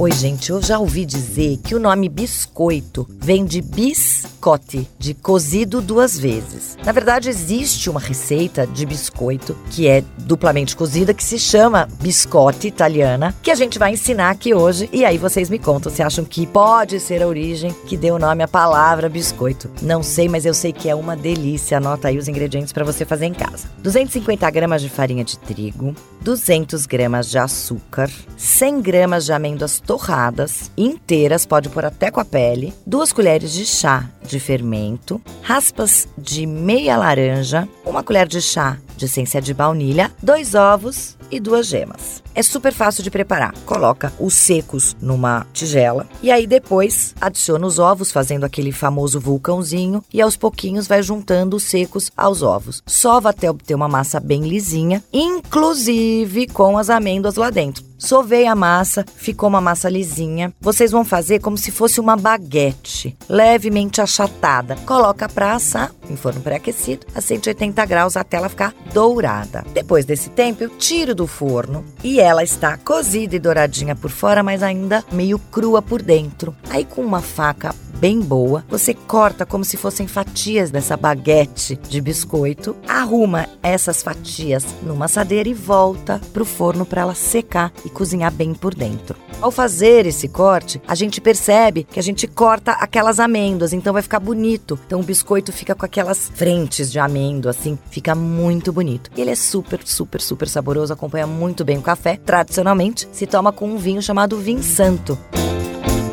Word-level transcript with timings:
Oi, 0.00 0.12
gente, 0.12 0.50
eu 0.50 0.62
já 0.62 0.78
ouvi 0.78 1.04
dizer 1.04 1.56
que 1.56 1.74
o 1.74 1.80
nome 1.80 2.08
biscoito 2.08 3.04
vem 3.18 3.44
de 3.44 3.60
biscotti, 3.60 4.88
de 4.96 5.12
cozido 5.12 5.80
duas 5.80 6.16
vezes. 6.16 6.78
Na 6.84 6.92
verdade, 6.92 7.28
existe 7.28 7.90
uma 7.90 7.98
receita 7.98 8.64
de 8.64 8.86
biscoito 8.86 9.56
que 9.72 9.88
é 9.88 10.04
duplamente 10.18 10.76
cozida 10.76 11.12
que 11.12 11.24
se 11.24 11.36
chama 11.36 11.88
biscotti 12.00 12.68
italiana, 12.68 13.34
que 13.42 13.50
a 13.50 13.56
gente 13.56 13.76
vai 13.76 13.90
ensinar 13.90 14.30
aqui 14.30 14.54
hoje 14.54 14.88
e 14.92 15.04
aí 15.04 15.18
vocês 15.18 15.50
me 15.50 15.58
contam 15.58 15.90
se 15.90 16.00
acham 16.00 16.24
que 16.24 16.46
pode 16.46 17.00
ser 17.00 17.20
a 17.20 17.26
origem 17.26 17.74
que 17.88 17.96
deu 17.96 18.14
o 18.14 18.18
nome 18.20 18.44
à 18.44 18.46
palavra 18.46 19.08
biscoito. 19.08 19.68
Não 19.82 20.00
sei, 20.00 20.28
mas 20.28 20.46
eu 20.46 20.54
sei 20.54 20.72
que 20.72 20.88
é 20.88 20.94
uma 20.94 21.16
delícia. 21.16 21.78
Anota 21.78 22.06
aí 22.06 22.18
os 22.18 22.28
ingredientes 22.28 22.72
para 22.72 22.84
você 22.84 23.04
fazer 23.04 23.26
em 23.26 23.34
casa. 23.34 23.68
250 23.78 24.48
gramas 24.48 24.80
de 24.80 24.88
farinha 24.88 25.24
de 25.24 25.36
trigo, 25.40 25.92
200 26.28 26.84
gramas 26.84 27.30
de 27.30 27.38
açúcar, 27.38 28.10
100 28.36 28.82
gramas 28.82 29.24
de 29.24 29.32
amêndoas 29.32 29.80
torradas, 29.80 30.70
inteiras, 30.76 31.46
pode 31.46 31.70
pôr 31.70 31.86
até 31.86 32.10
com 32.10 32.20
a 32.20 32.24
pele, 32.24 32.74
duas 32.84 33.14
colheres 33.14 33.50
de 33.50 33.64
chá 33.64 34.04
de 34.22 34.38
fermento, 34.38 35.22
raspas 35.40 36.06
de 36.18 36.44
meia 36.44 36.98
laranja, 36.98 37.66
uma 37.82 38.02
colher 38.02 38.28
de 38.28 38.42
chá 38.42 38.76
de 38.94 39.06
essência 39.06 39.40
de 39.40 39.54
baunilha, 39.54 40.12
dois 40.22 40.54
ovos 40.54 41.16
e 41.30 41.40
duas 41.40 41.66
gemas. 41.66 42.22
É 42.34 42.42
super 42.42 42.72
fácil 42.72 43.02
de 43.02 43.10
preparar. 43.10 43.52
Coloca 43.66 44.12
os 44.18 44.34
secos 44.34 44.96
numa 45.00 45.46
tigela 45.52 46.06
e 46.22 46.30
aí 46.30 46.46
depois 46.46 47.14
adiciona 47.20 47.66
os 47.66 47.78
ovos, 47.78 48.12
fazendo 48.12 48.44
aquele 48.44 48.72
famoso 48.72 49.20
vulcãozinho 49.20 50.04
e 50.12 50.20
aos 50.20 50.36
pouquinhos 50.36 50.86
vai 50.86 51.02
juntando 51.02 51.56
os 51.56 51.64
secos 51.64 52.10
aos 52.16 52.42
ovos. 52.42 52.82
Sova 52.86 53.30
até 53.30 53.50
obter 53.50 53.74
uma 53.74 53.88
massa 53.88 54.20
bem 54.20 54.42
lisinha, 54.42 55.02
inclusive 55.12 56.46
com 56.46 56.78
as 56.78 56.90
amêndoas 56.90 57.36
lá 57.36 57.50
dentro. 57.50 57.88
Sovei 57.98 58.46
a 58.46 58.54
massa, 58.54 59.04
ficou 59.16 59.48
uma 59.48 59.60
massa 59.60 59.88
lisinha. 59.88 60.54
Vocês 60.60 60.92
vão 60.92 61.04
fazer 61.04 61.40
como 61.40 61.58
se 61.58 61.72
fosse 61.72 61.98
uma 61.98 62.16
baguete, 62.16 63.16
levemente 63.28 64.00
achatada. 64.00 64.76
Coloca 64.86 65.28
para 65.28 65.54
assar 65.54 65.92
em 66.08 66.14
forno 66.14 66.40
pré-aquecido 66.40 67.04
a 67.12 67.20
180 67.20 67.84
graus 67.86 68.16
até 68.16 68.36
ela 68.36 68.48
ficar 68.48 68.72
dourada. 68.94 69.64
Depois 69.74 70.04
desse 70.04 70.30
tempo, 70.30 70.62
eu 70.62 70.70
tiro 70.70 71.12
do 71.18 71.26
forno 71.26 71.84
e 72.04 72.20
ela 72.20 72.44
está 72.44 72.76
cozida 72.76 73.34
e 73.34 73.40
douradinha 73.40 73.96
por 73.96 74.08
fora, 74.08 74.40
mas 74.40 74.62
ainda 74.62 75.04
meio 75.10 75.36
crua 75.36 75.82
por 75.82 76.00
dentro. 76.00 76.54
Aí 76.70 76.84
com 76.84 77.02
uma 77.02 77.20
faca 77.20 77.74
bem 77.98 78.20
boa, 78.20 78.64
você 78.68 78.94
corta 78.94 79.44
como 79.44 79.64
se 79.64 79.76
fossem 79.76 80.06
fatias 80.06 80.70
dessa 80.70 80.96
baguete 80.96 81.76
de 81.88 82.00
biscoito, 82.00 82.76
arruma 82.86 83.48
essas 83.62 84.02
fatias 84.02 84.64
numa 84.82 85.06
assadeira 85.06 85.48
e 85.48 85.54
volta 85.54 86.20
pro 86.32 86.44
forno 86.44 86.86
para 86.86 87.00
ela 87.02 87.14
secar 87.14 87.72
e 87.84 87.90
cozinhar 87.90 88.32
bem 88.32 88.54
por 88.54 88.74
dentro. 88.74 89.16
Ao 89.40 89.50
fazer 89.50 90.06
esse 90.06 90.28
corte, 90.28 90.80
a 90.86 90.94
gente 90.94 91.20
percebe 91.20 91.84
que 91.84 91.98
a 91.98 92.02
gente 92.02 92.26
corta 92.26 92.72
aquelas 92.72 93.20
amêndoas, 93.20 93.72
então 93.72 93.92
vai 93.92 94.02
ficar 94.02 94.20
bonito. 94.20 94.78
Então 94.86 95.00
o 95.00 95.04
biscoito 95.04 95.52
fica 95.52 95.74
com 95.74 95.84
aquelas 95.84 96.30
frentes 96.34 96.90
de 96.90 96.98
amêndoa, 96.98 97.50
assim, 97.50 97.78
fica 97.90 98.14
muito 98.14 98.72
bonito. 98.72 99.10
Ele 99.16 99.30
é 99.30 99.36
super, 99.36 99.80
super, 99.84 100.20
super 100.20 100.48
saboroso, 100.48 100.92
acompanha 100.92 101.26
muito 101.26 101.64
bem 101.64 101.78
o 101.78 101.82
café. 101.82 102.18
Tradicionalmente, 102.24 103.08
se 103.12 103.26
toma 103.26 103.52
com 103.52 103.68
um 103.68 103.76
vinho 103.76 104.02
chamado 104.02 104.36
vinho 104.38 104.62
santo. 104.62 105.16